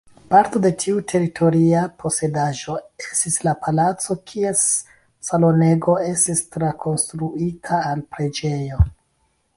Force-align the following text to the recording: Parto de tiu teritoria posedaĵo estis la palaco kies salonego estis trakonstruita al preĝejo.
Parto 0.33 0.59
de 0.61 0.69
tiu 0.83 1.01
teritoria 1.11 1.81
posedaĵo 2.03 2.77
estis 3.03 3.37
la 3.49 3.53
palaco 3.67 4.17
kies 4.31 4.65
salonego 5.29 5.99
estis 6.09 6.45
trakonstruita 6.57 7.85
al 7.93 8.03
preĝejo. 8.17 8.85